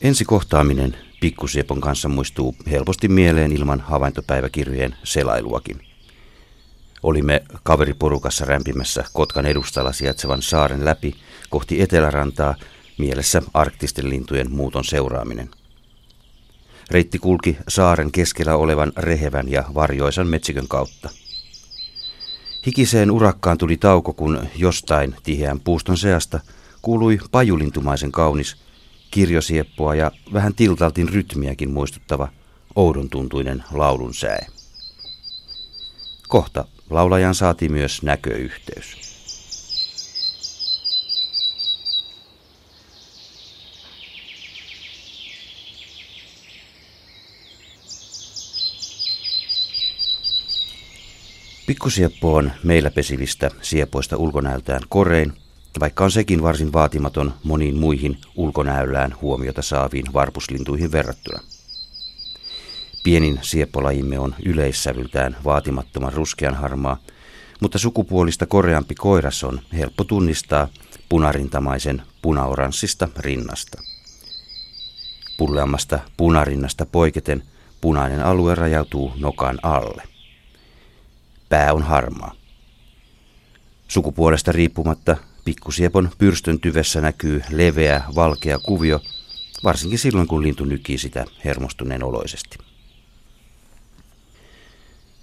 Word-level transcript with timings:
Ensi 0.00 0.24
kohtaaminen 0.24 0.96
Pikkusiepon 1.20 1.80
kanssa 1.80 2.08
muistuu 2.08 2.56
helposti 2.70 3.08
mieleen 3.08 3.52
ilman 3.52 3.80
havaintopäiväkirjojen 3.80 4.96
selailuakin. 5.04 5.80
Olimme 7.02 7.42
kaveriporukassa 7.62 8.44
rämpimässä 8.44 9.04
Kotkan 9.12 9.46
edustalla 9.46 9.92
sijaitsevan 9.92 10.42
saaren 10.42 10.84
läpi 10.84 11.14
kohti 11.50 11.82
etelärantaa 11.82 12.54
mielessä 12.98 13.42
arktisten 13.54 14.10
lintujen 14.10 14.50
muuton 14.50 14.84
seuraaminen. 14.84 15.50
Reitti 16.90 17.18
kulki 17.18 17.56
saaren 17.68 18.12
keskellä 18.12 18.56
olevan 18.56 18.92
rehevän 18.96 19.50
ja 19.50 19.64
varjoisan 19.74 20.26
metsikön 20.26 20.68
kautta. 20.68 21.10
Hikiseen 22.66 23.10
urakkaan 23.10 23.58
tuli 23.58 23.76
tauko, 23.76 24.12
kun 24.12 24.48
jostain 24.56 25.16
tiheän 25.22 25.60
puuston 25.60 25.98
seasta 25.98 26.40
kuului 26.82 27.18
pajulintumaisen 27.30 28.12
kaunis, 28.12 28.56
kirjosieppoa 29.10 29.94
ja 29.94 30.10
vähän 30.32 30.54
tiltaltin 30.54 31.08
rytmiäkin 31.08 31.70
muistuttava 31.70 32.28
oudon 32.76 33.10
tuntuinen 33.10 33.64
laulun 33.72 34.14
sää. 34.14 34.46
Kohta 36.28 36.64
laulajan 36.90 37.34
saatiin 37.34 37.72
myös 37.72 38.02
näköyhteys. 38.02 39.08
Pikkusieppo 51.66 52.34
on 52.34 52.52
meillä 52.64 52.90
pesivistä 52.90 53.50
siepoista 53.62 54.16
ulkonäöltään 54.16 54.82
korein, 54.88 55.32
vaikka 55.80 56.04
on 56.04 56.10
sekin 56.10 56.42
varsin 56.42 56.72
vaatimaton 56.72 57.34
moniin 57.44 57.76
muihin 57.76 58.18
ulkonäöllään 58.36 59.14
huomiota 59.22 59.62
saaviin 59.62 60.12
varpuslintuihin 60.12 60.92
verrattuna. 60.92 61.40
Pienin 63.04 63.38
sieppolajimme 63.42 64.18
on 64.18 64.34
yleissävyltään 64.44 65.36
vaatimattoman 65.44 66.12
ruskean 66.12 66.54
harmaa, 66.54 66.96
mutta 67.60 67.78
sukupuolista 67.78 68.46
koreampi 68.46 68.94
koiras 68.94 69.44
on 69.44 69.60
helppo 69.72 70.04
tunnistaa 70.04 70.68
punarintamaisen 71.08 72.02
punaoranssista 72.22 73.08
rinnasta. 73.18 73.82
Pulleammasta 75.38 75.98
punarinnasta 76.16 76.86
poiketen 76.86 77.42
punainen 77.80 78.22
alue 78.22 78.54
rajautuu 78.54 79.12
nokan 79.16 79.58
alle. 79.62 80.02
Pää 81.48 81.72
on 81.72 81.82
harmaa. 81.82 82.34
Sukupuolesta 83.88 84.52
riippumatta 84.52 85.16
pikkusiepon 85.48 86.10
pyrstön 86.18 86.60
tyvessä 86.60 87.00
näkyy 87.00 87.42
leveä, 87.50 88.02
valkea 88.14 88.58
kuvio, 88.58 89.00
varsinkin 89.64 89.98
silloin 89.98 90.28
kun 90.28 90.42
lintu 90.42 90.64
nykii 90.64 90.98
sitä 90.98 91.24
hermostuneen 91.44 92.04
oloisesti. 92.04 92.58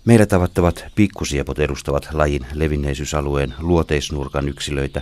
Meillä 0.05 0.25
tavattavat 0.25 0.85
pikkusiepot 0.95 1.59
edustavat 1.59 2.07
lajin 2.13 2.45
levinneisyysalueen 2.53 3.53
luoteisnurkan 3.59 4.49
yksilöitä, 4.49 5.01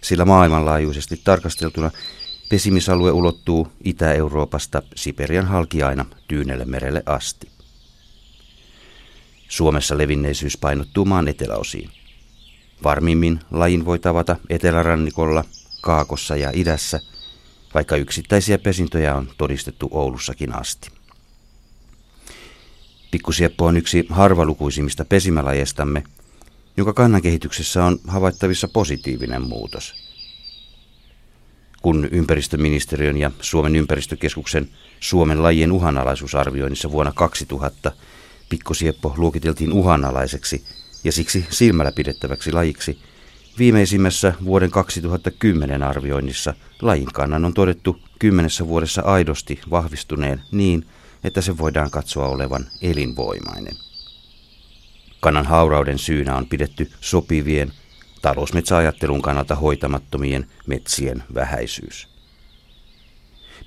sillä 0.00 0.24
maailmanlaajuisesti 0.24 1.20
tarkasteltuna 1.24 1.90
pesimisalue 2.48 3.12
ulottuu 3.12 3.68
Itä-Euroopasta 3.84 4.82
Siperian 4.94 5.46
halki 5.46 5.82
aina 5.82 6.04
Tyynelle 6.28 6.64
merelle 6.64 7.02
asti. 7.06 7.48
Suomessa 9.48 9.98
levinneisyys 9.98 10.56
painottuu 10.56 11.04
maan 11.04 11.28
eteläosiin. 11.28 11.90
Varmimmin 12.84 13.40
lajin 13.50 13.84
voi 13.84 13.98
tavata 13.98 14.36
etelärannikolla, 14.50 15.44
Kaakossa 15.80 16.36
ja 16.36 16.50
idässä, 16.54 17.00
vaikka 17.74 17.96
yksittäisiä 17.96 18.58
pesintöjä 18.58 19.14
on 19.16 19.28
todistettu 19.38 19.88
Oulussakin 19.90 20.54
asti. 20.54 20.90
Pikkusieppo 23.10 23.66
on 23.66 23.76
yksi 23.76 24.06
harvalukuisimmista 24.10 25.04
pesimälajestamme, 25.04 26.04
jonka 26.76 26.92
kannan 26.92 27.22
kehityksessä 27.22 27.84
on 27.84 27.98
havaittavissa 28.06 28.68
positiivinen 28.68 29.42
muutos. 29.42 29.94
Kun 31.82 32.08
ympäristöministeriön 32.10 33.16
ja 33.16 33.30
Suomen 33.40 33.76
ympäristökeskuksen 33.76 34.68
Suomen 35.00 35.42
lajien 35.42 35.72
uhanalaisuusarvioinnissa 35.72 36.90
vuonna 36.90 37.12
2000 37.12 37.92
pikkusieppo 38.48 39.14
luokiteltiin 39.16 39.72
uhanalaiseksi 39.72 40.64
ja 41.04 41.12
siksi 41.12 41.46
silmällä 41.50 41.92
pidettäväksi 41.92 42.52
lajiksi, 42.52 42.98
viimeisimmässä 43.58 44.34
vuoden 44.44 44.70
2010 44.70 45.82
arvioinnissa 45.82 46.54
lajin 46.82 47.12
kannan 47.12 47.44
on 47.44 47.54
todettu 47.54 48.00
kymmenessä 48.18 48.68
vuodessa 48.68 49.02
aidosti 49.02 49.60
vahvistuneen 49.70 50.42
niin, 50.52 50.86
että 51.24 51.40
se 51.40 51.58
voidaan 51.58 51.90
katsoa 51.90 52.28
olevan 52.28 52.66
elinvoimainen. 52.82 53.76
Kannan 55.20 55.46
haurauden 55.46 55.98
syynä 55.98 56.36
on 56.36 56.46
pidetty 56.46 56.90
sopivien, 57.00 57.72
talousmetsäajattelun 58.22 59.22
kannalta 59.22 59.54
hoitamattomien 59.54 60.46
metsien 60.66 61.24
vähäisyys. 61.34 62.17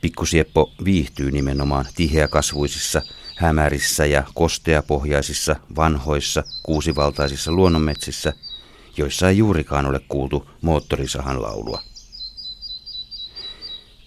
Pikkusieppo 0.01 0.71
viihtyy 0.85 1.31
nimenomaan 1.31 1.85
tiheäkasvuisissa, 1.95 3.01
hämärissä 3.37 4.05
ja 4.05 4.23
kosteapohjaisissa, 4.33 5.55
vanhoissa, 5.75 6.43
kuusivaltaisissa 6.63 7.51
luonnonmetsissä, 7.51 8.33
joissa 8.97 9.29
ei 9.29 9.37
juurikaan 9.37 9.85
ole 9.85 9.99
kuultu 10.07 10.49
moottorisahan 10.61 11.41
laulua. 11.41 11.81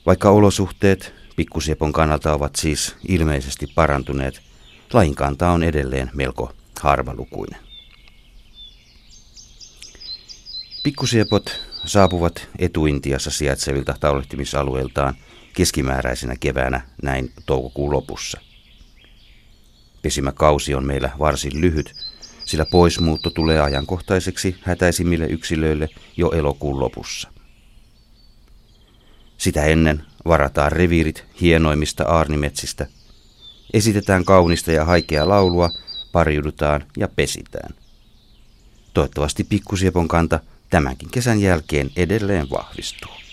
Vaikka 0.06 0.31
olosuhteet 0.31 1.15
Pikkusiepon 1.37 1.93
kannalta 1.93 2.33
ovat 2.33 2.56
siis 2.56 2.97
ilmeisesti 3.09 3.67
parantuneet. 3.75 4.43
Lajin 4.93 5.15
kanta 5.15 5.50
on 5.50 5.62
edelleen 5.62 6.11
melko 6.15 6.53
harvalukuinen. 6.81 7.61
Pikkusiepot 10.83 11.61
saapuvat 11.84 12.49
etuintiassa 12.59 13.31
sijaitsevilta 13.31 13.94
taulehtimisalueiltaan 14.00 15.15
keskimääräisenä 15.54 16.37
keväänä 16.41 16.81
näin 17.03 17.32
toukokuun 17.47 17.92
lopussa. 17.92 18.41
Pesimäkausi 20.03 20.75
on 20.75 20.84
meillä 20.87 21.10
varsin 21.19 21.60
lyhyt, 21.60 21.94
sillä 22.44 22.65
poismuutto 22.65 23.31
tulee 23.31 23.60
ajankohtaiseksi 23.60 24.56
hätäisimmille 24.62 25.26
yksilöille 25.26 25.88
jo 26.16 26.31
elokuun 26.31 26.81
lopussa. 26.81 27.28
Sitä 29.38 29.64
ennen 29.64 30.04
varataan 30.25 30.72
reviirit 30.72 31.25
hienoimmista 31.41 32.04
aarnimetsistä, 32.04 32.87
esitetään 33.72 34.25
kaunista 34.25 34.72
ja 34.72 34.84
haikeaa 34.84 35.28
laulua, 35.28 35.69
pariudutaan 36.12 36.84
ja 36.97 37.09
pesitään. 37.09 37.75
Toivottavasti 38.94 39.44
pikkusiepon 39.44 40.09
kanta 40.09 40.41
tämänkin 40.70 41.10
kesän 41.10 41.41
jälkeen 41.41 41.91
edelleen 41.97 42.50
vahvistuu. 42.50 43.24